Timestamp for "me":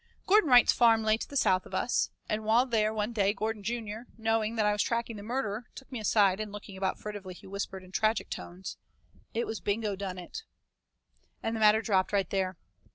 5.91-5.99